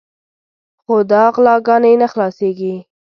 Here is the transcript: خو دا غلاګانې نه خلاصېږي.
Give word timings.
خو 0.81 0.95
دا 1.11 1.23
غلاګانې 1.35 1.93
نه 2.01 2.07
خلاصېږي. 2.13 2.75